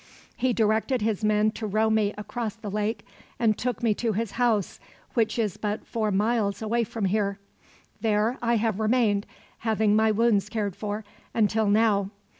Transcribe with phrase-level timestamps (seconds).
[0.35, 3.05] He directed his men to row me across the lake,
[3.37, 4.79] and took me to his house,
[5.13, 7.37] which is but four miles away from here.
[8.01, 9.27] There I have remained,
[9.59, 12.09] having my wounds cared for, until now.